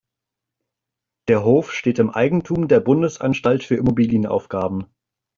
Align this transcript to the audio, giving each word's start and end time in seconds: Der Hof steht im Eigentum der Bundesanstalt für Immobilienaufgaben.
Der 1.27 1.43
Hof 1.45 1.71
steht 1.73 1.99
im 1.99 2.09
Eigentum 2.09 2.67
der 2.67 2.79
Bundesanstalt 2.79 3.63
für 3.63 3.75
Immobilienaufgaben. 3.75 4.87